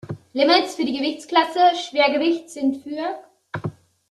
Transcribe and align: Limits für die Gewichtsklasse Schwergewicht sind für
Limits 0.33 0.73
für 0.73 0.83
die 0.83 0.93
Gewichtsklasse 0.97 1.59
Schwergewicht 1.77 2.49
sind 2.49 2.77
für 2.81 3.19